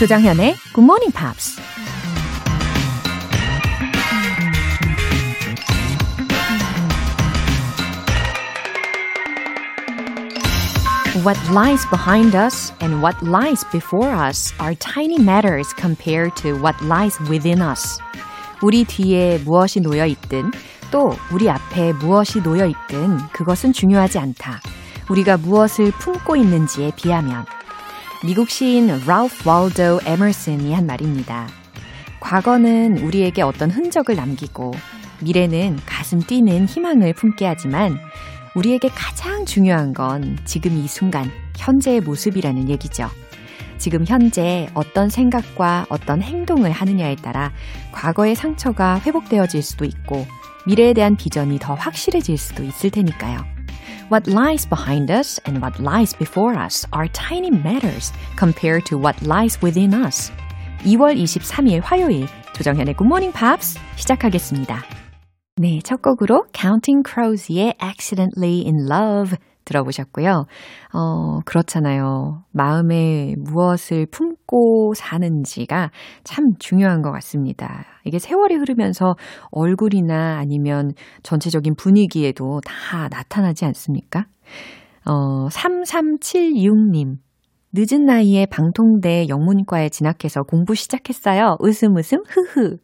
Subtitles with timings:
[0.00, 1.60] 조정현의 Good Morning Pops.
[11.22, 16.82] What lies behind us and what lies before us are tiny matters compared to what
[16.82, 18.00] lies within us.
[18.62, 20.50] 우리 뒤에 무엇이 놓여 있든
[20.90, 24.62] 또 우리 앞에 무엇이 놓여 있든 그것은 중요하지 않다.
[25.10, 27.44] 우리가 무엇을 품고 있는지에 비하면
[28.22, 31.48] 미국 시인 라우프 월도 에머슨이 한 말입니다.
[32.20, 34.74] 과거는 우리에게 어떤 흔적을 남기고
[35.22, 37.98] 미래는 가슴 뛰는 희망을 품게 하지만
[38.54, 43.08] 우리에게 가장 중요한 건 지금 이 순간, 현재의 모습이라는 얘기죠.
[43.78, 47.52] 지금 현재 어떤 생각과 어떤 행동을 하느냐에 따라
[47.90, 50.26] 과거의 상처가 회복되어질 수도 있고
[50.66, 53.59] 미래에 대한 비전이 더 확실해질 수도 있을 테니까요.
[54.09, 59.21] What lies behind us and what lies before us are tiny matters compared to what
[59.25, 60.31] lies within us.
[60.83, 64.83] 2월 23일 화요일 조정현의 Good Morning Pops 시작하겠습니다.
[65.57, 70.46] 네, 첫 곡으로 Counting Crows의 Accidentally in Love 들어보셨고요.
[70.94, 72.42] 어, 그렇잖아요.
[72.52, 75.90] 마음에 무엇을 품고 사는지가
[76.24, 77.84] 참 중요한 것 같습니다.
[78.04, 79.14] 이게 세월이 흐르면서
[79.50, 84.26] 얼굴이나 아니면 전체적인 분위기에도 다 나타나지 않습니까?
[85.06, 87.16] 어, 3376님.
[87.72, 91.56] 늦은 나이에 방통대 영문과에 진학해서 공부 시작했어요.
[91.60, 92.78] 웃음 웃음 흐흐.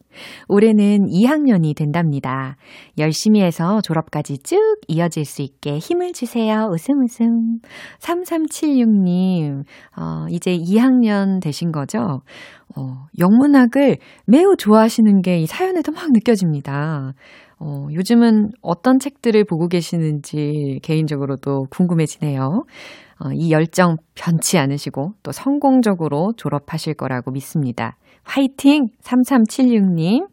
[0.48, 2.56] 올해는 2학년이 된답니다.
[2.96, 6.68] 열심히 해서 졸업까지 쭉 이어질 수 있게 힘을 주세요.
[6.70, 7.58] 웃음 웃음.
[7.98, 9.64] 3376님,
[9.98, 12.22] 어, 이제 2학년 되신 거죠?
[12.74, 17.12] 어, 영문학을 매우 좋아하시는 게 이 사연에도 막 느껴집니다.
[17.58, 22.64] 어, 요즘은 어떤 책들을 보고 계시는지 개인적으로도 궁금해지네요.
[23.18, 27.96] 어, 이 열정 변치 않으시고 또 성공적으로 졸업하실 거라고 믿습니다.
[28.24, 28.88] 화이팅!
[29.02, 30.26] 3376님.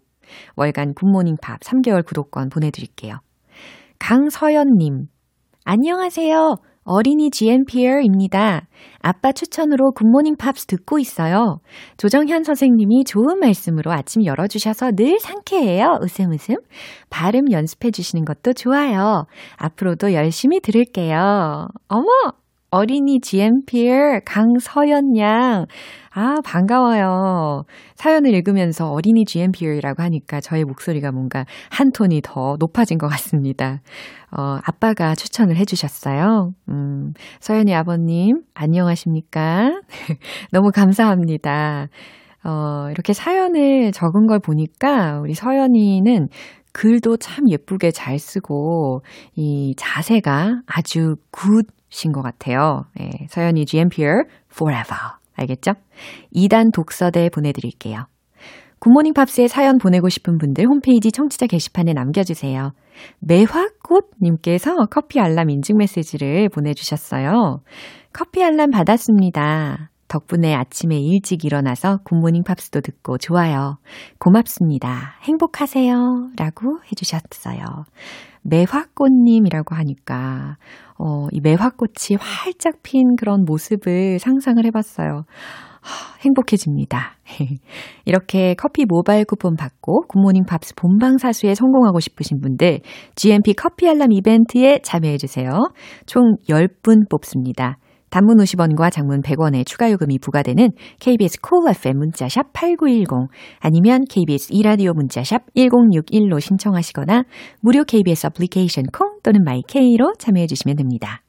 [0.57, 3.19] 월간 굿모닝 팝 3개월 구독권 보내드릴게요.
[3.99, 5.05] 강서연님.
[5.63, 6.55] 안녕하세요.
[6.83, 8.67] 어린이 GMPR입니다.
[8.99, 11.59] 아빠 추천으로 굿모닝 팝스 듣고 있어요.
[11.97, 15.99] 조정현 선생님이 좋은 말씀으로 아침 열어주셔서 늘 상쾌해요.
[16.01, 16.55] 웃음 웃음.
[17.09, 19.25] 발음 연습해 주시는 것도 좋아요.
[19.57, 21.67] 앞으로도 열심히 들을게요.
[21.87, 22.42] 어머!
[22.73, 25.67] 어린이 GMPR 강서연 양.
[26.09, 27.65] 아, 반가워요.
[27.93, 33.81] 사연을 읽으면서 어린이 GMPR이라고 하니까 저의 목소리가 뭔가 한 톤이 더 높아진 것 같습니다.
[34.35, 36.53] 어, 아빠가 추천을 해주셨어요.
[36.69, 39.79] 음, 서연이 아버님, 안녕하십니까?
[40.51, 41.89] 너무 감사합니다.
[42.43, 46.27] 어, 이렇게 사연을 적은 걸 보니까 우리 서연이는
[46.71, 49.03] 글도 참 예쁘게 잘 쓰고
[49.35, 52.85] 이 자세가 아주 good 신 것 같아요.
[52.99, 54.99] 예, 서연이 GMPR Forever.
[55.35, 55.73] 알겠죠?
[56.35, 58.05] 2단 독서대 보내드릴게요.
[58.79, 62.73] 굿모닝 팝스에 사연 보내고 싶은 분들 홈페이지 청취자 게시판에 남겨주세요.
[63.19, 67.61] 매화꽃님께서 커피 알람 인증 메시지를 보내주셨어요.
[68.11, 69.89] 커피 알람 받았습니다.
[70.09, 73.77] 덕분에 아침에 일찍 일어나서 굿모닝 팝스도 듣고 좋아요.
[74.19, 75.15] 고맙습니다.
[75.23, 76.31] 행복하세요.
[76.37, 77.63] 라고 해주셨어요.
[78.43, 80.57] 매화꽃님이라고 하니까,
[80.97, 85.23] 어, 이 매화꽃이 활짝 핀 그런 모습을 상상을 해봤어요.
[85.83, 87.17] 하, 행복해집니다.
[88.05, 92.79] 이렇게 커피 모바일 쿠폰 받고 굿모닝 팝스 본방 사수에 성공하고 싶으신 분들
[93.15, 95.49] GMP 커피 알람 이벤트에 참여해주세요.
[96.05, 97.77] 총 10분 뽑습니다.
[98.13, 100.69] 단문 50원과 장문 100원의 추가 요금이 부과되는
[100.99, 107.23] KBS 콜 cool FM 문자샵 8910 아니면 KBS 이라디오 문자샵 1061로 신청하시거나
[107.61, 111.23] 무료 KBS 애플리케이션 콩 또는 마이케이로 참여해 주시면 됩니다.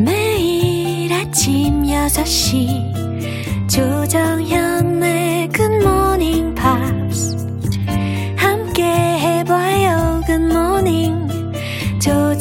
[0.00, 5.23] 매일 아침 6시 조정현의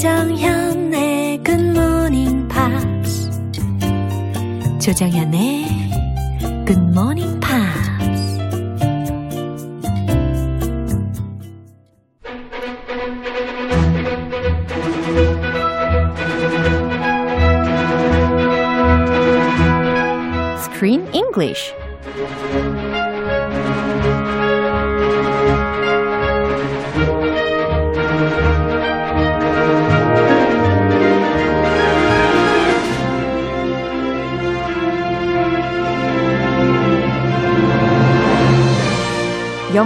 [0.03, 3.31] 조정현의 굿모닝 팝스
[4.81, 5.65] 조정현의
[6.67, 7.53] 굿모닝 팝스
[20.65, 21.73] Screen English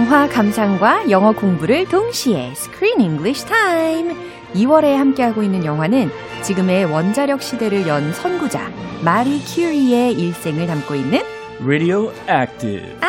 [0.08, 4.16] 영화 감상과 영어 공부를 동시에 Screen English Time.
[4.54, 6.10] 2월에 함께하고 있는 영화는
[6.42, 8.70] 지금의 원자력 시대를 연 선구자
[9.04, 11.20] 마리 큐리의 일생을 담고 있는
[11.60, 12.96] Radioactive.
[13.02, 13.07] 아하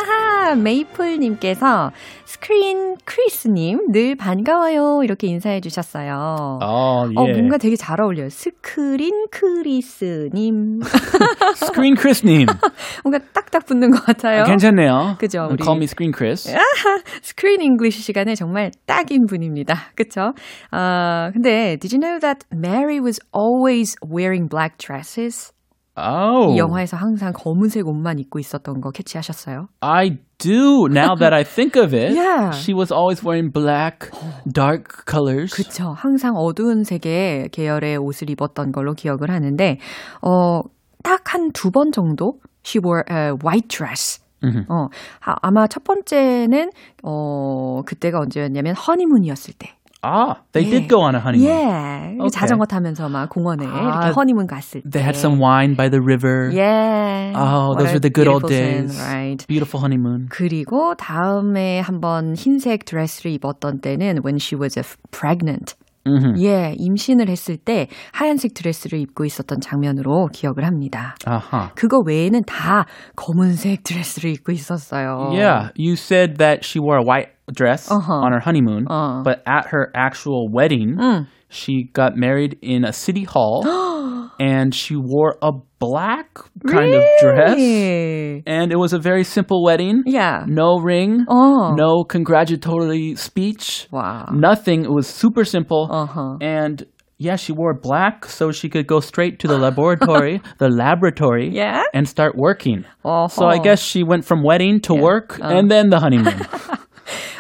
[0.56, 1.92] 메이플님께서
[2.25, 6.60] Screen Chris님 늘 반가워요 이렇게 인사해 주셨어요.
[6.62, 7.40] Oh, 어, yeah.
[7.40, 8.30] 뭔가 되게 잘 어울려요.
[8.30, 10.80] Screen Chris님.
[11.56, 12.46] Screen Chris님.
[13.04, 14.44] 뭔가 딱딱 붙는 것 같아요.
[14.44, 15.18] 괜찮네요.
[15.19, 15.63] 그죠, 우리.
[15.63, 16.50] Call me Screen Chris.
[17.22, 19.92] Screen English 시간에 정말 딱인 분입니다.
[19.96, 20.34] 그쵸?
[20.72, 25.51] 아, 근데 did you know that Mary was always wearing black dresses?
[26.00, 26.54] Oh.
[26.54, 29.68] 이 영화에서 항상 검은색 옷만 입고 있었던 거 캐치하셨어요?
[29.81, 32.16] I do now that I think of it.
[32.16, 32.51] Yeah.
[32.51, 34.10] She was always wearing black,
[34.51, 35.54] dark colors.
[35.54, 35.94] 그쵸.
[35.98, 39.78] 항상 어두운 색의 계열의 옷을 입었던 걸로 기억을 하는데,
[40.22, 40.62] 어,
[41.04, 44.22] 딱 한 두 번 정도 she wore a white dress.
[44.69, 44.88] 어,
[45.25, 46.69] 아, 아마 첫 번째는,
[47.04, 49.75] 어, 그때가 언제였냐면 허니문이었을 때.
[50.01, 50.69] Ah, they 예.
[50.69, 51.51] did go on a honeymoon.
[51.51, 52.16] 예.
[52.19, 52.30] Okay.
[52.31, 54.90] 자전거 타면서 막 공원에 아, 이렇게 허니문 갔을 때.
[54.90, 56.51] They had some wine by the river.
[56.54, 57.34] 예.
[57.36, 58.96] Oh, those were the good old days.
[58.96, 59.46] scene, right.
[59.48, 60.28] Beautiful honeymoon.
[60.31, 64.80] 그리고 다음에 한번 흰색 드레스를 입었던 때는 when she was
[65.12, 65.75] pregnant.
[66.07, 66.42] Mhm.
[66.42, 71.16] 예, 임신을 했을 때 하얀색 드레스를 입고 있었던 장면으로 기억을 합니다.
[71.28, 71.69] Uh-huh.
[71.75, 72.86] 그거 외에는 다
[73.18, 75.30] 검은색 드레스를 입고 있었어요.
[75.34, 78.13] Yeah, you said that she wore a white dress uh-huh.
[78.13, 79.24] on her honeymoon, uh.
[79.24, 81.28] but at her actual wedding, mm.
[81.50, 83.63] she got married in a city hall
[84.40, 86.34] and she wore a black
[86.68, 86.98] kind really?
[86.98, 88.44] of dress.
[88.46, 90.04] And it was a very simple wedding.
[90.06, 90.46] Yeah.
[90.48, 91.74] No ring, oh.
[91.75, 93.88] no congratulatory speech.
[93.92, 94.30] Wow.
[94.31, 94.86] Nothing.
[94.86, 95.90] It was super simple.
[95.92, 96.38] Uh-huh.
[96.42, 96.86] And
[97.18, 101.84] yeah, she wore black so she could go straight to the laboratory, the laboratory, yeah?
[101.94, 102.86] and start working.
[103.04, 103.28] Uh-huh.
[103.28, 103.63] So I uh-huh.
[103.63, 105.01] guess she went from wedding to yeah.
[105.01, 105.48] work uh.
[105.48, 106.40] and then the honeymoon.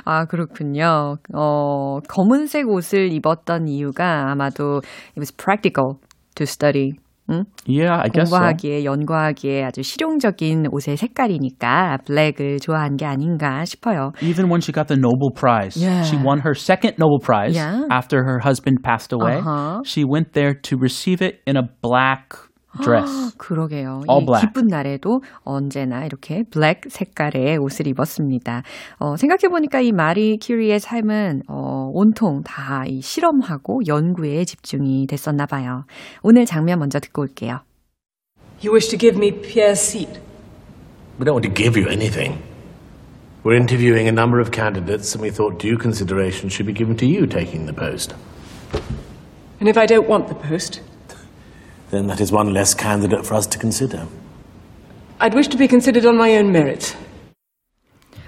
[0.04, 1.16] 아, 그렇군요.
[1.34, 5.94] 어, 검은색 옷을 입었던 이유가 아마도 it was practical
[6.34, 6.92] to study.
[7.30, 7.44] 응?
[7.66, 8.36] yeah, I guess so.
[8.36, 14.12] 공부하기에, 연구하기에 아주 실용적인 옷의 색깔이니까 블랙을 좋아한 게 아닌가 싶어요.
[14.20, 16.04] Even when she got the Nobel Prize, Yeah.
[16.04, 17.86] she won her second Nobel Prize Yeah.
[17.90, 19.38] after her husband passed away.
[19.40, 19.80] Uh-huh.
[19.86, 22.36] She went there to receive it in a black
[22.83, 23.37] dress.
[23.37, 24.01] 그러게요.
[24.09, 24.47] All 이 black.
[24.47, 28.63] 기쁜 날에도 언제나 이렇게 블랙 색깔의 옷을 입었습니다.
[28.97, 35.83] 어, 생각해보니까 이 마리 큐리의 삶은 어, 온통 다 이 실험하고 연구에 집중이 됐었나 봐요.
[36.23, 37.59] 오늘 장면 먼저 듣고 올게요.
[38.63, 40.19] You wish to give me Pierre's seat?
[41.19, 42.41] We don't want to give you anything.
[43.43, 47.05] We're interviewing a number of candidates, and we thought due consideration should be given to
[47.05, 48.13] you taking the post.
[49.59, 50.81] And if I don't want the post,
[51.91, 54.05] Then that is one less candidate for us to consider.
[55.19, 56.95] I'd wish to be considered on my own merit.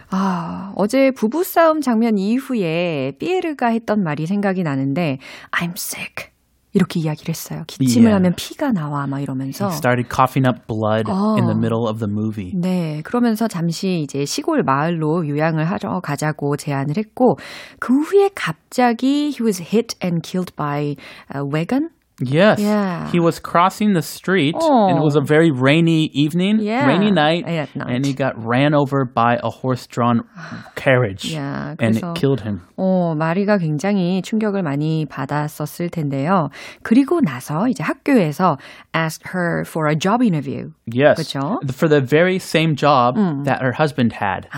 [0.10, 5.20] 아, 어제 부부싸움 장면 이후에 피에르가 했던 말이 생각이 나는데
[5.52, 6.32] I'm sick.
[6.74, 7.64] 이렇게 이야기를 했어요.
[7.68, 8.16] 기침을 Yeah.
[8.16, 9.70] 하면 피가 나와 막 이러면서.
[9.72, 11.58] Started coughing up blood in the Oh.
[11.58, 12.54] middle of the movie.
[12.56, 17.36] 네, 그러면서 잠시 이제 시골 마을로 요양을 하러 가자고 제안을 했고
[17.80, 20.96] 그 후에 갑자기 he was hit and killed by
[21.36, 21.90] a wagon.
[22.21, 22.61] Yes.
[22.61, 23.11] Yeah.
[23.13, 26.87] He was crossing the street and it was a very rainy evening, Yeah.
[26.89, 27.91] rainy night, Yeah, at night.
[27.95, 30.23] and he got ran over by a horse-drawn
[30.77, 32.63] carriage Yeah, and 그래서- it killed him.
[32.79, 36.49] 어, 마리가 굉장히 충격을 많이 받았었을 텐데요.
[36.83, 38.57] 그리고 나서 이제 학교에서
[38.95, 40.71] asked her for a job interview.
[40.87, 41.17] Yes.
[41.21, 41.59] 그쵸?
[41.75, 44.49] For the very same job that her husband had.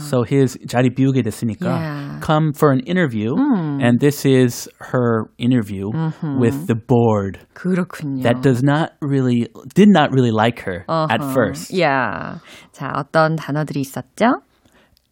[0.00, 2.20] So his 자리 비우게 됐으니까 Yeah.
[2.20, 3.32] come for an interview
[3.80, 5.88] and this is her interview
[6.38, 6.74] with the
[7.10, 8.22] board 그렇군요.
[8.22, 11.32] that does not really did not really like her at 어허.
[11.34, 11.70] first.
[11.72, 12.38] Yeah.
[12.72, 14.42] 자, 어떤 단어들이 있었죠?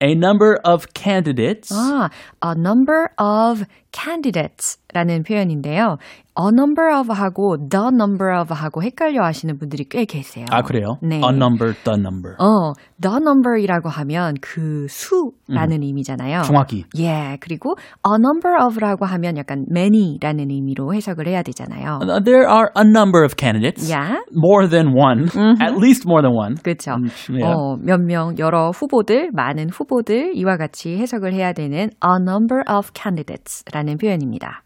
[0.01, 2.11] A number of candidates 아,
[2.43, 5.98] a number of candidates라는 표현인데요.
[6.40, 10.46] a number of 하고 the number of 하고 헷갈려 하시는 분들이 꽤 계세요.
[10.52, 10.96] 아 그래요?
[11.02, 11.18] 네.
[11.18, 12.36] A number, the number.
[12.40, 16.44] 어, the number이라고 하면 그 수라는 의미잖아요.
[16.44, 16.86] 정확히.
[16.98, 17.76] 예, 그리고
[18.08, 22.00] a number of라고 하면 약간 many라는 의미로 해석을 해야 되잖아요.
[22.02, 23.92] Uh, There are a number of candidates.
[23.92, 24.20] Yeah.
[24.32, 25.28] More than one.
[25.60, 26.56] At least more than one.
[26.56, 26.94] 그렇죠.
[26.96, 27.52] 음, yeah.
[27.52, 32.92] 어, 몇 명, 여러 후보들, 많은 후보들 이와 같이 해석을 해야 되는 a number of
[32.94, 34.64] candidates라는 표현입니다.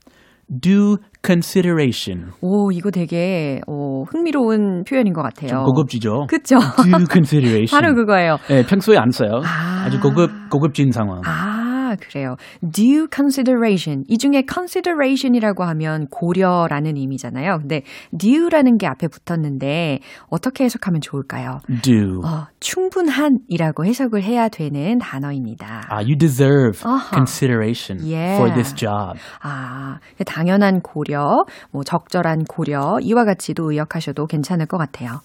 [0.62, 2.32] Due consideration.
[2.42, 5.50] 오, 이거 되게 어, 흥미로운 표현인 것 같아요.
[5.50, 6.28] 좀 고급지죠?
[6.28, 6.58] 그쵸?
[6.84, 7.70] Due consideration.
[7.82, 8.38] 바로 그거예요.
[8.50, 9.42] 네, 평소에 안 써요.
[9.46, 9.86] 아.
[9.86, 9.90] 아.
[9.90, 11.22] 주 고급, 고급진 상황.
[11.26, 12.36] 아, 아, 그래요.
[12.62, 14.04] due consideration.
[14.08, 17.60] 이 중에 consideration이라고 하면 고려라는 의미잖아요.
[17.60, 17.82] 근데
[18.18, 21.60] due라는 게 앞에 붙었는데 어떻게 해석하면 좋을까요?
[21.84, 22.22] Do.
[22.26, 25.88] 어, 충분한이라고 해석을 해야 되는 단어입니다.
[25.92, 27.10] Ah, you deserve Uh-huh.
[27.14, 28.36] consideration Yeah.
[28.38, 29.18] for this job.
[29.42, 35.22] 아, 당연한 고려, 뭐 적절한 고려 이와 같이도 의역하셔도 괜찮을 것 같아요.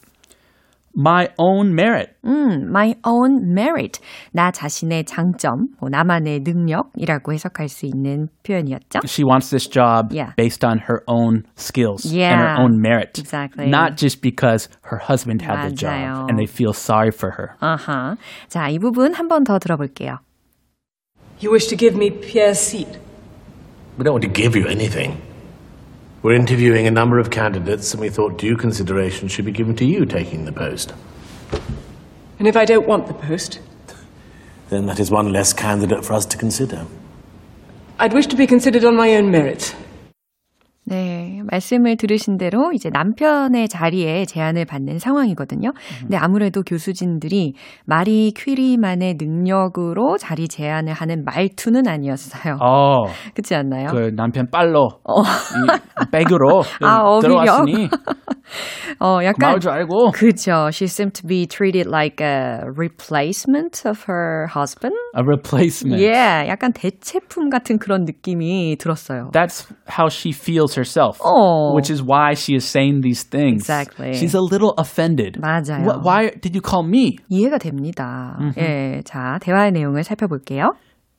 [0.97, 2.11] My own merit.
[2.23, 3.99] 음, my own merit.
[4.31, 8.99] 나 자신의 장점, 뭐 나만의 능력이라고 해석할 수 있는 표현이었죠.
[9.07, 10.33] She wants this job Yeah.
[10.37, 12.61] based on her own skills and her Yeah.
[12.61, 13.17] own merit.
[13.17, 13.67] Exactly.
[13.69, 16.13] Not just because her husband had the 맞아요.
[16.13, 17.57] job and they feel sorry for her.
[17.59, 18.15] 아하.
[18.47, 20.19] 자, 이 부분 한 번 더 들어볼게요.
[21.41, 22.99] You wish to give me Pierre's seat.
[23.97, 25.17] We don't want to give you anything.
[26.22, 29.84] We're interviewing a number of candidates, and we thought due consideration should be given to
[29.84, 30.92] you taking the post.
[32.38, 33.60] And if I don't want the post,
[34.68, 36.86] Then that is one less candidate for us to consider.
[37.98, 39.74] I'd wish to be considered on my own merits.
[40.88, 45.72] 네, 말씀을 들으신 대로 이제 남편의 자리에 제안을 받는 상황이거든요.
[46.00, 47.52] 근데 아무래도 교수진들이
[47.84, 52.56] 마리 퀴리만의 능력으로 자리 제안을 하는 말투는 아니었어요.
[52.60, 53.88] Oh, 그렇지 않나요?
[53.88, 57.20] 그 남편 빨로 이 백으로 아, 어휘력.
[57.20, 57.88] 들어왔으니
[59.00, 60.70] 어, 약간 줄 알고 그죠.
[60.72, 64.96] She seemed to be treated like a replacement of her husband.
[65.14, 66.00] a replacement.
[66.02, 69.30] Yeah, 약간 대체품 같은 그런 느낌이 들었어요.
[69.32, 71.18] That's how she feels herself.
[71.20, 71.74] Oh.
[71.74, 73.62] Which is why she is saying these things.
[73.68, 74.14] Exactly.
[74.14, 75.36] She's a little offended.
[75.42, 75.84] 맞아요.
[75.84, 77.18] Wh- why did you call me?
[77.28, 78.38] 이해가 됩니다.
[78.56, 80.72] 예, 자, 대화의 내용을 살펴볼게요.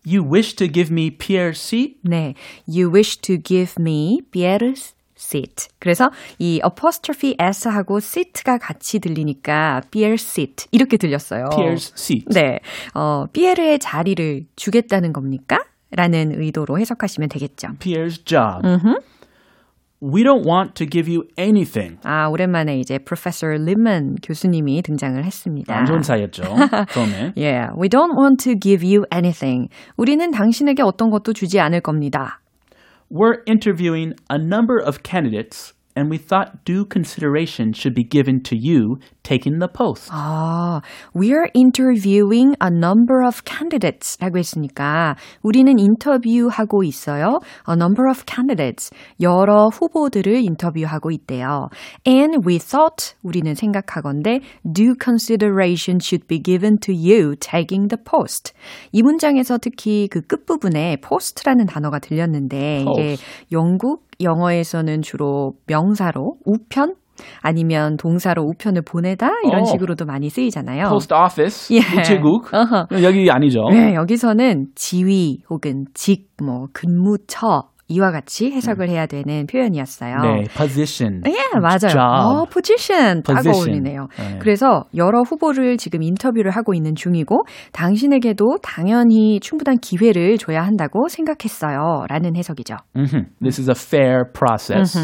[0.05, 1.97] You wish to give me Pierre's seat?
[2.03, 2.33] 네,
[2.65, 5.67] you wish to give me Pierre's seat.
[5.79, 11.49] 그래서 이 apostrophe s하고 seat가 같이 들리니까 Pierre's seat 이렇게 들렸어요.
[11.51, 12.25] Pierre's seat.
[12.33, 12.59] 네,
[12.95, 15.59] 어, 피에르의 자리를 주겠다는 겁니까?
[15.91, 17.69] 라는 의도로 해석하시면 되겠죠.
[17.79, 18.61] Pierre's job.
[20.02, 21.98] We don't want to give you anything.
[22.04, 25.74] 아, 오랜만에 이제 Professor Liman 교수님이 등장을 했습니다.
[25.74, 26.42] 안 좋은 사이였죠.
[26.92, 27.32] 처음에.
[27.36, 29.68] Yeah, we don't want to give you anything.
[29.96, 32.40] 우리는 당신에게 어떤 것도 주지 않을 겁니다.
[33.10, 38.56] We're interviewing a number of candidates, and we thought due consideration should be given to
[38.56, 40.10] you taking the post.
[40.12, 40.82] 아,
[41.14, 47.40] we're interviewing a number of candidates 라고 했으니까 우리는 인터뷰하고 있어요.
[47.68, 48.90] A number of candidates.
[49.20, 51.68] 여러 후보들을 인터뷰하고 있대요.
[52.06, 58.52] And we thought, 우리는 생각하건대 due consideration should be given to you taking the post.
[58.92, 63.24] 이 문장에서 특히 그 끝부분에 post라는 단어가 들렸는데 이게 Post.
[63.52, 66.95] 영국 영어에서는 주로 명사로 우편
[67.41, 69.65] 아니면 동사로 우편을 보내다 이런 어.
[69.65, 70.89] 식으로도 많이 쓰이잖아요.
[70.89, 71.99] Post office, 예.
[71.99, 72.47] 우체국.
[72.53, 72.87] 어허.
[73.03, 73.61] 여기 아니죠.
[73.71, 80.15] 네, 여기서는 지위 혹은 직, 뭐 근무처 이와 같이 해석을 해야 되는 표현이었어요.
[80.21, 81.23] 네, position.
[81.25, 81.77] 예, 맞아요.
[81.89, 81.99] job.
[81.99, 83.45] 어, position 딱.
[83.45, 84.07] 어울리네요.
[84.17, 84.37] 네.
[84.39, 92.05] 그래서 여러 후보를 지금 인터뷰를 하고 있는 중이고 당신에게도 당연히 충분한 기회를 줘야 한다고 생각했어요.
[92.07, 92.75] 라는 해석이죠.
[92.95, 93.25] Mhm.
[93.41, 94.95] This is a fair process.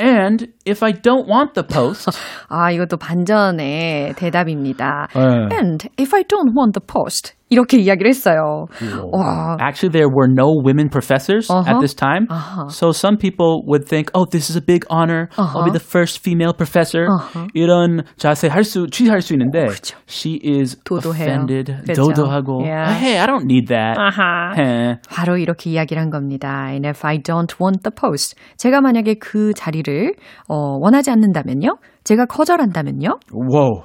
[0.00, 2.08] And if I don't want the post,
[2.48, 5.08] 아, 이것도 반전의 대답입니다.
[5.14, 5.20] 네.
[5.54, 8.66] And if I don't want the post 이렇게 이야기를 했어요.
[9.12, 11.66] 와, actually there were no women professors Uh-huh.
[11.68, 12.26] at this time.
[12.70, 15.28] So some people would think, oh, this is a big honor.
[15.36, 17.06] I'll be the first female professor.
[17.54, 19.66] 이런 자세 할 수 취할 수 있는데
[20.06, 21.26] she is 도도해요.
[21.26, 22.06] offended, 그렇죠.
[22.14, 22.62] 도도하고.
[22.62, 22.94] Yeah.
[22.94, 23.98] Hey, I don't need that.
[23.98, 24.54] 아하.
[24.58, 24.98] 예.
[25.10, 26.68] 바로 이렇게 이야기를 한 겁니다.
[26.70, 28.36] And if I don't want the post.
[28.58, 30.14] 제가 만약에 그 자리를
[30.48, 31.78] 어, 원하지 않는다면요?
[32.04, 33.18] 제가 거절한다면요?
[33.32, 33.82] Whoa.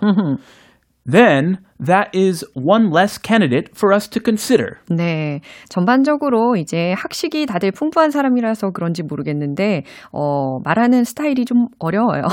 [1.07, 4.77] Then that is one less candidate for us to consider.
[4.89, 5.41] 네.
[5.69, 12.23] 전반적으로 이제 학식이 다들 풍부한 사람이라서 그런지 모르겠는데, 어, 말하는 스타일이 좀 어려워요.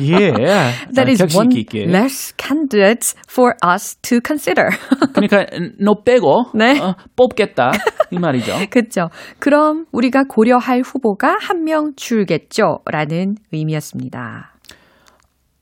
[0.00, 0.72] yeah.
[0.94, 1.86] That is one 있게.
[1.88, 4.68] less candidates for us to consider.
[5.14, 5.46] 그러니까
[5.80, 6.78] 너 빼고 네.
[6.78, 7.72] 어, 뽑겠다
[8.12, 8.52] 이 말이죠.
[8.70, 9.08] 그렇죠.
[9.40, 12.78] 그럼 우리가 고려할 후보가 한 명 줄겠죠?
[12.86, 14.49] 라는 의미였습니다.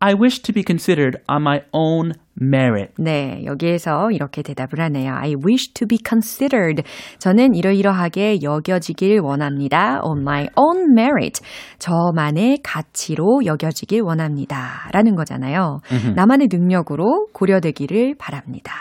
[0.01, 2.93] I wish to be considered on my own merit.
[2.99, 5.13] 네, 여기에서 이렇게 대답을 하네요.
[5.13, 6.85] I wish to be considered.
[7.19, 10.01] 저는 이러이러하게 여겨지길 원합니다.
[10.05, 11.41] On my own merit.
[11.79, 14.89] 저만의 가치로 여겨지길 원합니다.
[14.93, 15.81] 라는 거잖아요.
[16.15, 18.73] 나만의 능력으로 고려되기를 바랍니다.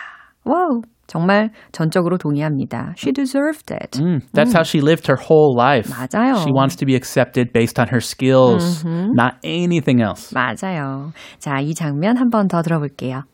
[0.43, 0.81] 와우.
[1.06, 2.94] 정말 전적으로 동의합니다.
[2.96, 3.98] She deserved it.
[4.00, 5.90] Mm, that's how she lived her whole life.
[5.90, 6.36] 맞아요.
[6.42, 10.32] She wants to be accepted based on her skills, not anything else.
[10.32, 11.12] 맞아요.
[11.38, 13.24] 자, 이 장면 한 번 더 들어볼게요.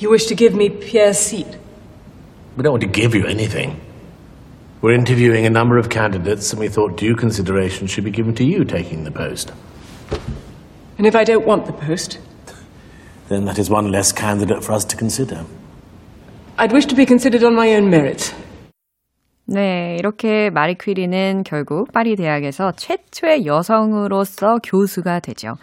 [0.00, 1.58] You wish to give me Pierre's seat.
[2.56, 3.76] We don't want to give you anything.
[4.80, 8.44] We're interviewing a number of candidates, and we thought due consideration should be given to
[8.44, 9.52] you taking the post.
[10.96, 12.18] And if I don't want the post,
[13.28, 15.44] Then that is one less candidate for us to consider.
[16.57, 18.33] I'd wish to be considered on my own merits.
[19.47, 25.53] 네, 이렇게 마리 퀴리는 결국 파리 대학에서 최초의 여성으로서 교수가 되죠.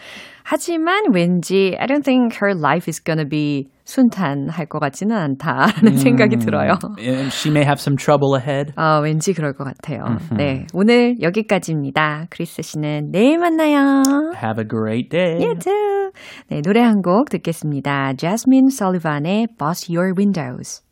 [0.44, 6.36] 하지만 왠지 I don't think her life is gonna be 순탄할 것 같지는 않다라는 생각이
[6.36, 6.78] 들어요.
[6.98, 8.72] And she may have some trouble ahead.
[8.76, 10.04] 아, 왠지 그럴 것 같아요.
[10.36, 12.26] 네, 오늘 여기까지입니다.
[12.30, 14.02] 크리스 씨는 내일 만나요.
[14.36, 15.42] Have a great day.
[15.42, 15.91] You too.
[16.48, 18.14] 네, 노래 한 곡 듣겠습니다.
[18.16, 20.82] Jasmine Sullivan의 Bust Your Windows.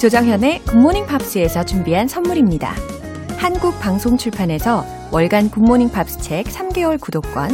[0.00, 2.74] 조정현의 굿모닝 팝스에서 준비한 선물입니다.
[3.36, 7.50] 한국 방송 출판에서 월간 굿모닝 팝스 책 3개월 구독권,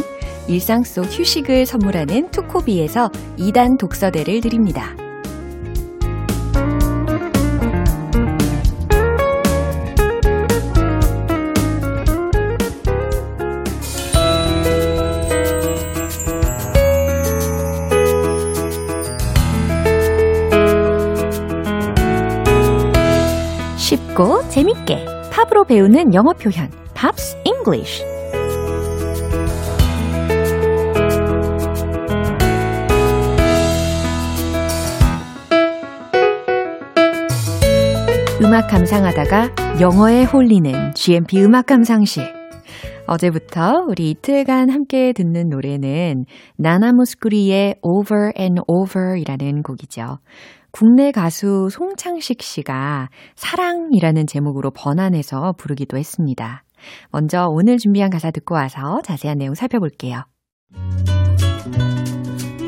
[0.47, 4.95] 일상 속 휴식을 선물하는 투코비에서 2단 독서대를 드립니다.
[24.15, 28.03] 쉽고 재밌게 팝으로 배우는 영어 표현 Pops English
[38.41, 42.23] 음악 감상하다가 영어에 홀리는 GMP 음악 감상실
[43.07, 46.25] 어제부터 우리 이틀간 함께 듣는 노래는
[46.57, 50.19] 나나무스쿠리의 Over and Over 이라는 곡이죠.
[50.75, 56.65] 국내 가수 송창식 씨가 사랑이라는 제목으로 번안해서 부르기도 했습니다.
[57.11, 60.25] 먼저 오늘 준비한 가사 듣고 와서 자세한 내용 살펴볼게요.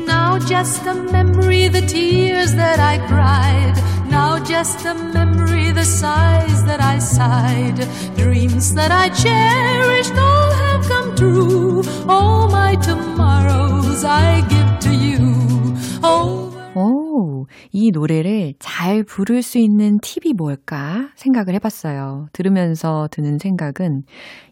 [0.06, 3.76] Now just a memory, the tears that I cried.
[4.08, 7.86] Now just a memory, the sighs that I sighed.
[8.16, 11.82] Dreams that I cherished all have come true.
[12.08, 15.76] All my tomorrows I give to you.
[16.02, 16.47] Oh.
[16.78, 22.28] 오, 이 노래를 잘 부를 수 있는 팁이 뭘까 생각을 해봤어요.
[22.32, 24.04] 들으면서 드는 생각은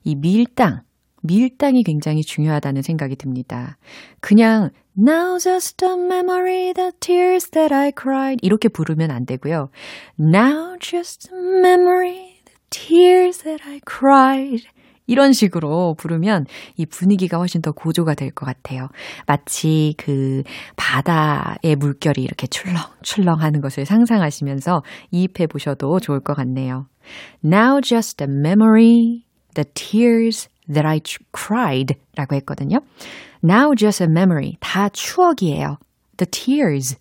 [0.03, 0.81] 이 밀당,
[1.23, 3.79] 밀당이 굉장히 중요하다는 생각이 듭니다.
[4.21, 9.69] 그냥 Now just a memory, the tears that I cried 이렇게 부르면 안 되고요.
[10.19, 14.67] Now just a memory, the tears that I cried
[15.07, 18.89] 이런 식으로 부르면 이 분위기가 훨씬 더 고조가 될 것 같아요.
[19.27, 20.43] 마치 그
[20.77, 26.87] 바다의 물결이 이렇게 출렁출렁 하는 것을 상상하시면서 이입해 보셔도 좋을 것 같네요.
[27.45, 31.01] Now just a memory, the tears that I
[31.33, 32.81] cried 라고 했거든요.
[33.45, 34.57] Now just a memory.
[34.61, 35.79] 다 추억이에요.
[36.17, 36.97] The tears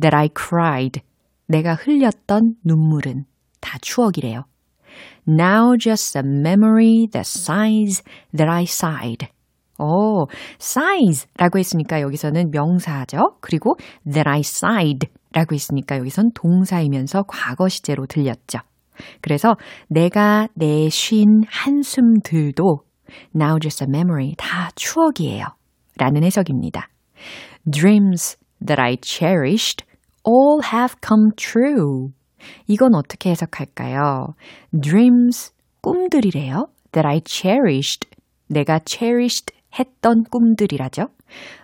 [0.00, 1.00] that I cried.
[1.46, 3.24] 내가 흘렸던 눈물은
[3.60, 4.44] 다 추억이래요.
[5.30, 8.02] Now just a memory, the sighs
[8.36, 9.28] that I sighed.
[9.78, 10.26] 오,
[10.58, 13.36] sighs 라고 했으니까 여기서는 명사죠.
[13.40, 18.58] 그리고 that I sighed 라고 했으니까 여기선 동사이면서 과거 시제로 들렸죠.
[19.22, 19.54] 그래서
[19.88, 22.82] 내가 내쉰 한숨들도
[23.34, 25.44] now just a memory 다 추억이에요.
[25.96, 26.88] 라는 해석입니다.
[27.70, 29.84] Dreams that I cherished
[30.26, 32.10] all have come true.
[32.66, 34.34] 이건 어떻게 해석할까요?
[34.78, 36.66] Dreams, 꿈들이래요.
[36.92, 38.08] That I cherished.
[38.48, 41.02] 내가 cherished 했던 꿈들이라죠.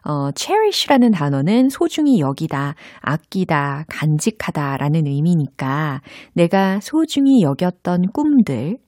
[0.05, 6.03] 어, cherish라는 단어는 소중히 여기다, 아끼다, 간직하다 라는 의미니까
[6.35, 8.79] 내가 소중히 여겼던 꿈들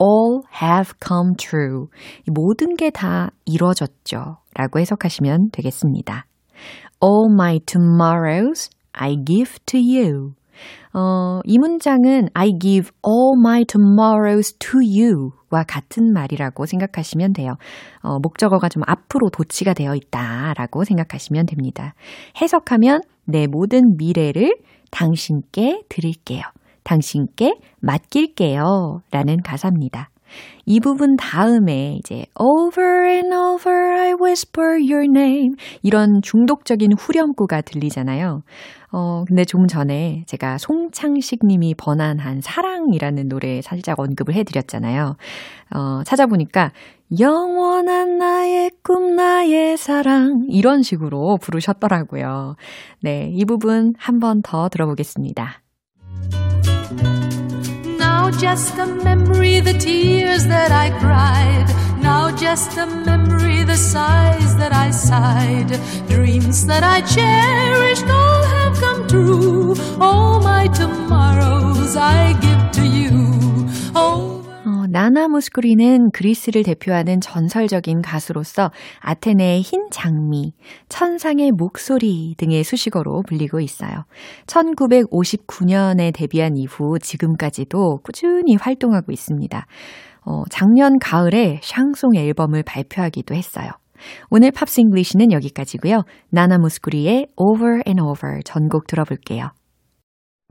[0.00, 1.86] all have come true.
[2.28, 4.36] 모든 게 다 이뤄졌죠.
[4.54, 6.26] 라고 해석하시면 되겠습니다.
[7.02, 10.34] All my tomorrows I give to you.
[10.92, 17.54] 어, 이 문장은 I give all my tomorrows to you 와 같은 말이라고 생각하시면 돼요.
[18.02, 21.94] 어, 목적어가 좀 앞으로 도치가 되어 있다라고 생각하시면 됩니다.
[22.40, 24.56] 해석하면 내 모든 미래를
[24.90, 26.42] 당신께 드릴게요.
[26.84, 29.00] 당신께 맡길게요.
[29.10, 30.08] 라는 가사입니다.
[30.66, 38.42] 이 부분 다음에 이제 over and over I whisper your name 이런 중독적인 후렴구가 들리잖아요.
[38.90, 45.16] 어, 근데 좀 전에 제가 송창식 님이 번안한 사랑이라는 노래 살짝 언급을 해드렸잖아요.
[45.74, 46.72] 어, 찾아보니까
[47.20, 52.56] 영원한 나의 꿈, 나의 사랑 이런 식으로 부르셨더라고요.
[53.00, 55.62] 네, 이 부분 한 번 더 들어보겠습니다.
[57.98, 61.66] Now just a memory, the tears that I cried.
[62.02, 65.78] Now just a memory, the sighs that I sighed.
[66.08, 68.06] Dreams that I cherished
[69.08, 69.74] true.
[70.00, 73.66] All my tomorrows I give to you.
[73.96, 74.38] Oh,
[74.90, 80.54] 나나 무스쿠리는 그리스를 대표하는 전설적인 가수로서 아테네의 흰 장미,
[80.88, 84.04] 천상의 목소리 등의 수식어로 불리고 있어요.
[84.46, 89.66] 1959년에 데뷔한 이후 지금까지도 꾸준히 활동하고 있습니다.
[90.24, 93.70] 어, 작년 가을에 샹송 앨범을 발표하기도 했어요.
[94.30, 96.02] 오늘 Pops English는 여기까지고요.
[96.30, 99.50] 나나 무스쿠리의 Over and Over 전곡 들어볼게요.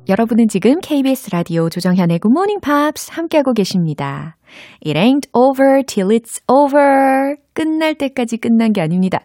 [0.09, 4.37] 여러분은 지금 KBS 라디오 조정현의 Good Morning Pops 함께하고 계십니다.
[4.85, 7.35] It ain't over till it's over.
[7.53, 9.19] 끝날 때까지 끝난 게 아닙니다.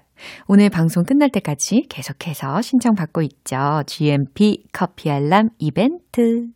[0.49, 3.83] 오늘 방송 끝날 때까지 계속해서 신청받고 있죠.
[3.87, 6.49] GMP 커피 알람 이벤트.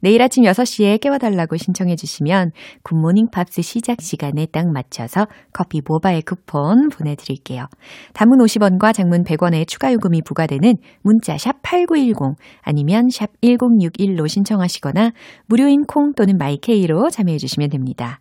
[0.00, 6.22] 내일 아침 6시에 깨워달라고 신청해 주시면 Good Morning Pops 시작 시간에 딱 맞춰서 커피 모바일
[6.22, 7.66] 쿠폰 보내드릴게요.
[8.12, 15.12] 단문 50원과 장문 100원의 추가 요금이 부과되는 문자 샵 8910 아니면 샵 1061로 신청하시거나
[15.46, 18.20] 무료인 콩 또는 마이 K로 참여해 주시면 됩니다.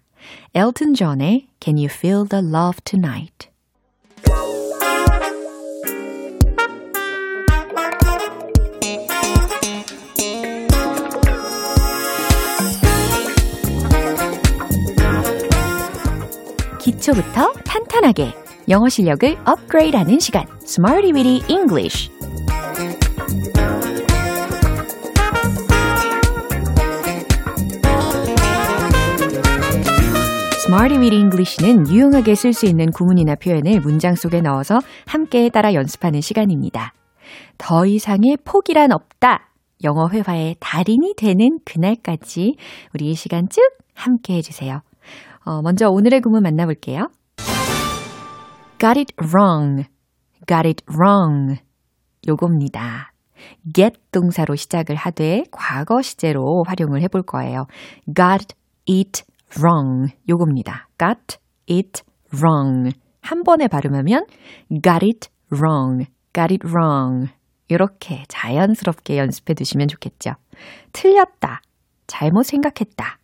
[0.54, 3.50] 엘튼 존의 Can You Feel the Love Tonight?
[16.86, 18.32] 기초부터 탄탄하게
[18.70, 22.12] 영어 실력을 업그레이드하는 시간 Smarty Weedy English
[30.68, 36.22] Smarty Weedy English는 유용하게 쓸 수 있는 구문이나 표현을 문장 속에 넣어서 함께 따라 연습하는
[36.22, 36.94] 시간입니다.
[37.58, 39.50] 더 이상의 포기란 없다.
[39.84, 42.58] 영어 회화의 달인이 되는 그날까지
[42.94, 43.60] 우리 이 시간 쭉
[43.96, 44.82] 함께 해주세요.
[45.46, 47.10] 어, 먼저 오늘의 구문 만나볼게요.
[48.80, 49.86] Got it wrong.
[50.48, 51.62] Got it wrong.
[52.28, 53.14] 요겁니다.
[53.74, 57.68] get 동사로 시작을 하되 과거 시제로 활용을 해볼 거예요.
[58.06, 58.56] got
[58.90, 59.24] it
[59.58, 60.14] wrong.
[60.28, 60.90] 요겁니다.
[61.00, 61.38] got
[61.70, 62.02] it
[62.34, 62.92] wrong.
[63.22, 64.26] 한 번에 발음하면
[64.84, 66.08] got it wrong.
[66.34, 67.32] got it wrong.
[67.68, 70.32] 이렇게 자연스럽게 연습해 두시면 좋겠죠.
[70.92, 71.62] 틀렸다.
[72.08, 73.18] 잘못 생각했다.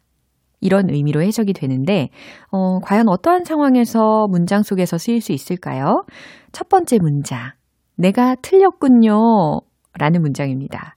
[0.62, 2.10] 이런 의미로 해석이 되는데,
[2.52, 6.04] 어, 과연 어떠한 상황에서 문장 속에서 쓰일 수 있을까요?
[6.52, 7.52] 첫 번째 문장.
[7.98, 9.62] 내가 틀렸군요.
[10.00, 10.96] 라는 문장입니다.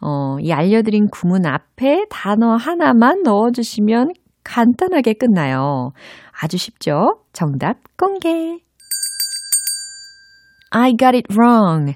[0.00, 4.12] 어, 이 알려드린 구문 앞에 단어 하나만 넣어주시면
[4.44, 5.90] 간단하게 끝나요.
[6.42, 7.18] 아주 쉽죠?
[7.32, 8.60] 정답 공개.
[10.70, 11.94] I got it wrong.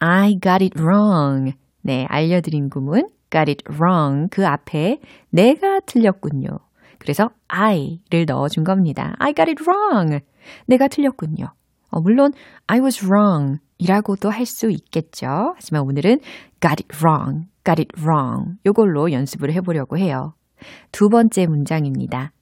[0.00, 1.54] I got it wrong.
[1.80, 6.48] 네, 알려드린 구문 got it wrong 그 앞에 내가 틀렸군요.
[6.98, 9.14] 그래서 I를 넣어준 겁니다.
[9.18, 10.20] I got it wrong.
[10.66, 11.46] 내가 틀렸군요.
[11.90, 12.32] 어, 물론
[12.68, 15.54] I was wrong 이라고도 할 수 있겠죠.
[15.56, 16.20] 하지만 오늘은
[16.60, 20.34] got it wrong, got it wrong 요걸로 연습을 해보려고 해요.
[20.92, 22.32] 두 번째 문장입니다.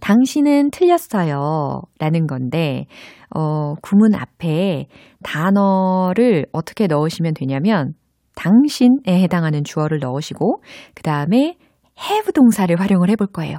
[0.00, 1.80] 당신은 틀렸어요.
[1.98, 2.86] 라는 건데,
[3.34, 4.86] 어, 구문 앞에
[5.22, 7.94] 단어를 어떻게 넣으시면 되냐면,
[8.34, 10.62] 당신에 해당하는 주어를 넣으시고
[10.94, 11.56] 그 다음에
[11.98, 13.58] have 동사를 활용을 해볼 거예요.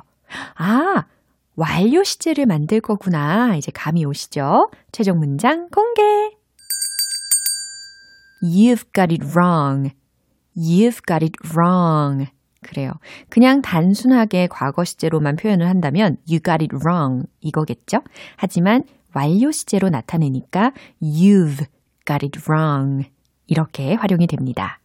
[0.55, 1.05] 아,
[1.55, 3.55] 완료 시제를 만들 거구나.
[3.55, 4.69] 이제 감이 오시죠?
[4.91, 6.01] 최종 문장 공개.
[8.43, 9.91] You've got it wrong.
[10.55, 12.29] You've got it wrong.
[12.61, 12.91] 그래요.
[13.29, 17.99] 그냥 단순하게 과거 시제로만 표현을 한다면 you got it wrong 이거겠죠?
[18.37, 18.83] 하지만
[19.13, 21.65] 완료 시제로 나타내니까 you've
[22.05, 23.05] got it wrong.
[23.47, 24.79] 이렇게 활용이 됩니다.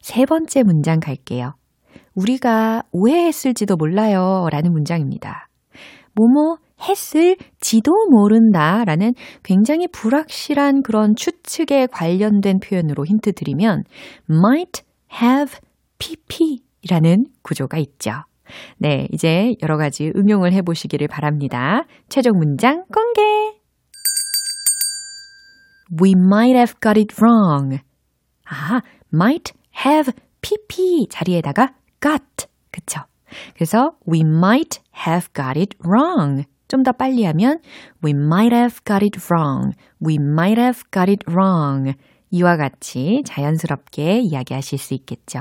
[0.00, 1.54] 세 번째 문장 갈게요.
[2.14, 4.48] 우리가 오해했을지도 몰라요.
[4.50, 5.48] 라는 문장입니다.
[6.14, 6.56] 뭐뭐
[6.88, 13.84] 했을지도 모른다 라는 굉장히 불확실한 그런 추측에 관련된 표현으로 힌트 드리면
[14.28, 15.58] might have
[15.98, 18.12] pp 라는 구조가 있죠.
[18.78, 21.84] 네, 이제 여러 가지 응용을 해 보시기를 바랍니다.
[22.08, 23.22] 최종 문장 공개!
[26.02, 27.80] We might have got it wrong.
[28.50, 28.80] 아,
[29.12, 32.46] might have pp 자리에다가 got.
[32.72, 33.00] 그쵸?
[33.54, 36.44] 그래서 we might have got it wrong.
[36.68, 37.58] 좀 더 빨리 하면
[38.04, 39.72] we might have got it wrong.
[40.04, 41.94] we might have got it wrong.
[42.30, 45.40] 이와 같이 자연스럽게 이야기하실 수 있겠죠.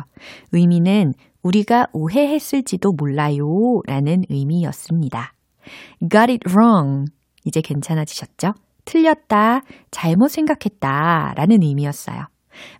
[0.51, 5.33] 의미는 우리가 오해했을지도 몰라요 라는 의미였습니다.
[6.01, 7.05] got it wrong.
[7.45, 8.53] 이제 괜찮아지셨죠?
[8.85, 12.25] 틀렸다, 잘못 생각했다 라는 의미였어요.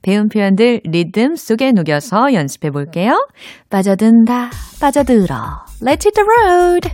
[0.01, 3.27] 배운 표현들 리듬 속에 녹여서 연습해 볼게요.
[3.69, 5.65] 빠져든다, 빠져들어.
[5.82, 6.89] Let's hit the road.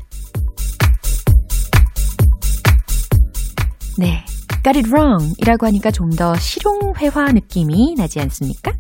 [3.98, 4.24] 네.
[4.64, 8.72] got it wrong 이라고 하니까 좀 더 실용회화 느낌이 나지 않습니까?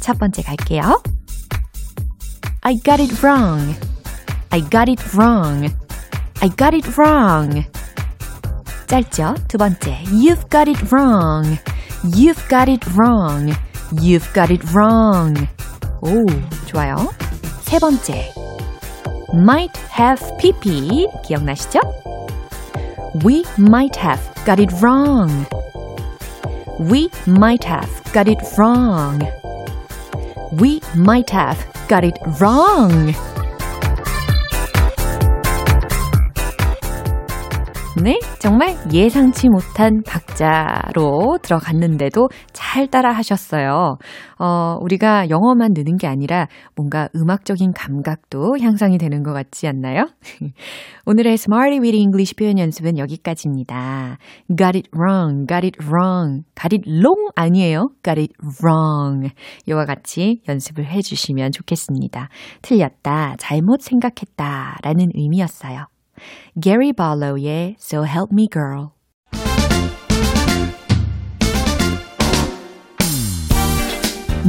[0.00, 1.02] 첫 번째 갈게요.
[2.62, 3.74] I got it wrong.
[4.50, 5.68] I got it wrong.
[6.40, 7.64] I got it wrong.
[8.86, 9.34] 짧죠?
[9.46, 10.02] 두 번째.
[10.04, 11.58] You've got it wrong.
[12.03, 13.55] You've got it wrong.
[14.01, 15.47] You've got it wrong.
[16.01, 16.25] 오,
[16.67, 17.09] 좋아요.
[17.61, 18.33] 세 번째.
[19.35, 21.81] might have pp 기억나시죠?
[23.23, 25.45] We might have got it wrong.
[26.79, 29.21] We might have got it wrong.
[30.53, 33.13] We might have got it wrong.
[38.02, 43.98] 네, 정말 예상치 못한 박자로 들어갔는데도 잘 따라 하셨어요.
[44.38, 50.06] 어, 우리가 영어만 느는 게 아니라 뭔가 음악적인 감각도 향상이 되는 것 같지 않나요?
[51.04, 54.16] 오늘의 Smarty Weedy English 표현 연습은 여기까지입니다.
[54.48, 56.44] Got it wrong, got it wrong.
[56.58, 57.90] got it wrong 아니에요.
[58.02, 58.32] got it
[58.62, 59.30] wrong.
[59.66, 62.30] 이와 같이 연습을 해주시면 좋겠습니다.
[62.62, 65.84] 틀렸다, 잘못 생각했다 라는 의미였어요.
[66.60, 68.88] Gary Barlow의 So Help Me Girl.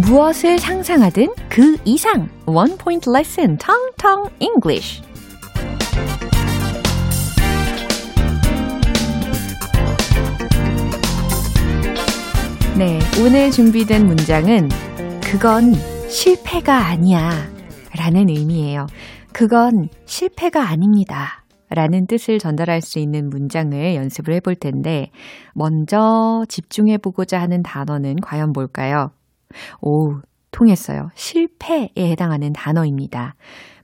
[0.08, 5.02] 무엇을 상상하든 그 이상 One Point Lesson Tong Tong English
[12.78, 14.70] 네, 오늘 준비된 문장은
[15.22, 15.76] 그건
[16.10, 17.48] 실패가 아니야
[17.96, 18.88] 라는 의미예요.
[19.32, 21.41] 그건 실패가 아닙니다.
[21.74, 25.10] 라는 뜻을 전달할 수 있는 문장을 연습을 해볼 텐데,
[25.54, 29.12] 먼저 집중해보고자 하는 단어는 과연 뭘까요?
[29.82, 30.20] 오,
[30.52, 31.10] 통했어요.
[31.16, 33.36] 실패에 해당하는 단어입니다.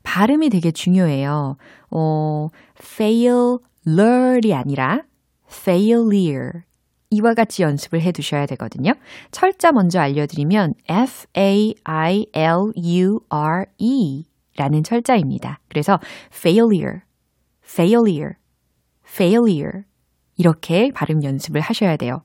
[0.03, 1.57] 발음이 되게 중요해요.
[1.91, 2.47] 어,
[2.79, 5.03] failure이 아니라
[5.49, 6.61] failure.
[7.09, 8.91] 이와 같이 연습을 해 두셔야 되거든요.
[9.31, 11.85] 철자 먼저 알려드리면 F-A-I-L-U-R-E
[14.57, 15.59] 라는 철자입니다.
[15.69, 15.99] 그래서
[16.33, 16.99] failure,
[17.67, 18.33] failure,
[19.07, 19.83] failure
[20.37, 22.21] 이렇게 발음 연습을 하셔야 돼요.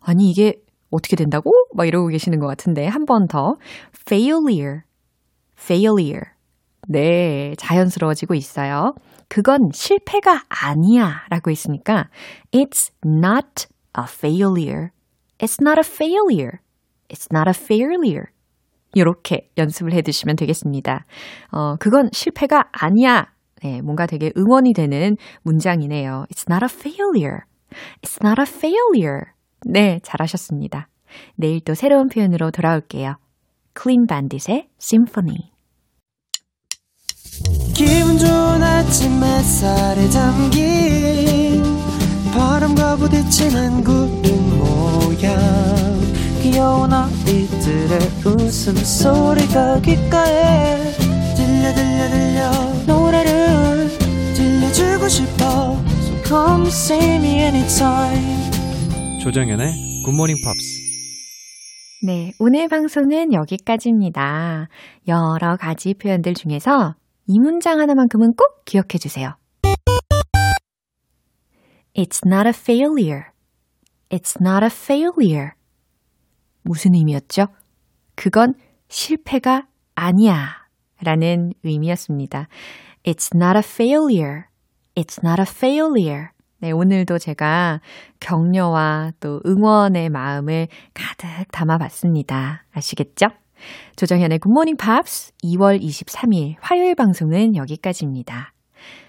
[0.00, 0.54] 아니 이게
[0.90, 1.52] 어떻게 된다고?
[1.74, 3.54] 막 이러고 계시는 것 같은데 한 번 더
[4.06, 4.80] failure,
[5.58, 6.24] failure
[6.88, 8.94] 네, 자연스러워지고 있어요.
[9.28, 12.08] 그건 실패가 아니야 라고 했으니까
[12.52, 13.66] It's not
[13.98, 14.88] a failure.
[15.38, 16.58] It's not a failure.
[17.10, 18.28] It's not a failure.
[18.94, 21.04] 이렇게 연습을 해 두시면 되겠습니다.
[21.52, 23.26] 어, 그건 실패가 아니야.
[23.62, 26.26] 네, 뭔가 되게 응원이 되는 문장이네요.
[26.32, 27.40] It's not a failure.
[28.02, 29.32] It's not a failure.
[29.66, 30.88] 네, 잘하셨습니다.
[31.36, 33.16] 내일 또 새로운 표현으로 돌아올게요.
[33.74, 35.50] 클린 반딧의 Symphony.
[37.74, 41.62] 기분 좋은 아침 햇살에 담긴
[42.32, 45.38] 바람과 부딪히는 구름 모양
[46.42, 50.92] 귀여운 아이들의 웃음소리가 귓가에
[51.36, 52.50] 들려 들려 들려
[52.86, 53.47] 노래를
[54.78, 59.72] 주고 싶어 So come see me anytime 조정연의
[60.04, 60.86] 굿모닝 팝스
[62.06, 64.68] 네, 오늘 방송은 여기까지입니다.
[65.08, 66.94] 여러 가지 표현들 중에서
[67.26, 69.34] 이 문장 하나만큼은 꼭 기억해 주세요.
[71.96, 73.32] It's not a failure.
[74.10, 75.54] It's not a failure.
[76.62, 77.48] 무슨 의미였죠?
[78.14, 78.54] 그건
[78.88, 80.68] 실패가 아니야.
[81.02, 82.46] 라는 의미였습니다.
[83.04, 84.47] It's not a failure.
[84.98, 86.30] It's not a failure.
[86.58, 87.80] 네, 오늘도 제가
[88.18, 92.64] 격려와 또 응원의 마음을 가득 담아봤습니다.
[92.72, 93.28] 아시겠죠?
[93.94, 98.52] 조정현의 굿모닝 팝스 2월 23일 화요일 방송은 여기까지입니다.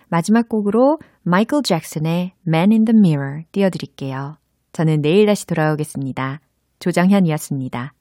[0.09, 4.37] 마지막 곡으로 마이클 잭슨의 Man in the Mirror 띄워드릴게요.
[4.73, 6.39] 저는 내일 다시 돌아오겠습니다.
[6.77, 7.93] 조정현이었습니다.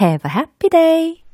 [0.00, 1.25] Have a happy day!